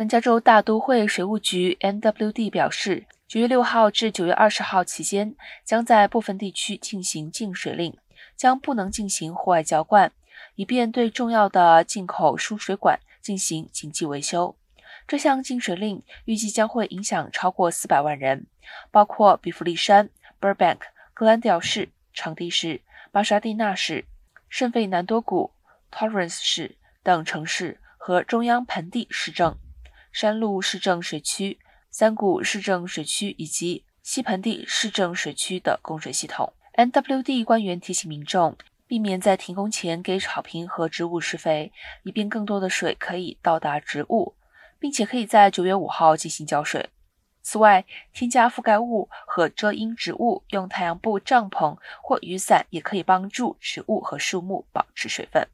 [0.00, 7.94] 南加州大都会水务局 （NWD） 表示，九月六号至九月二十号期间，将在部分地区进行禁水令，
[8.34, 10.10] 将不能进行户外浇灌，
[10.54, 14.56] 以便对重要的进口输水管进行紧急维修。
[15.06, 18.46] 这项禁水令预计将会影响超过四百万人，
[18.90, 20.08] 包括比弗利山、
[20.40, 20.78] Burbank、
[21.12, 22.80] 格兰迪尔市、场地市、
[23.12, 24.06] 巴沙蒂纳市、
[24.48, 25.52] 圣费南多谷、
[25.92, 29.54] Torrance 市等城市和中央盆地市政。
[30.12, 31.58] 山路市政水区、
[31.90, 36.52] 三谷市政水区以及西盆地市政水区的供水系统。
[36.74, 44.34] NWD 官员提醒民众，避免在停工前给草坪和植物施肥，以便更多的水可以到达植物，
[44.78, 46.90] 并且可以在九月五号进行浇水。
[47.42, 55.48] 此外，添加覆盖物和遮阴植物，用太阳布帐篷或雨伞也可以帮助植物和树木保持水分。